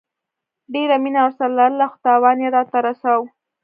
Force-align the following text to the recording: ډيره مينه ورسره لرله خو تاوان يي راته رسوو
ډيره 0.73 0.95
مينه 1.03 1.19
ورسره 1.23 1.49
لرله 1.57 1.85
خو 1.91 1.97
تاوان 2.05 2.37
يي 2.43 2.49
راته 2.55 2.77
رسوو 2.87 3.23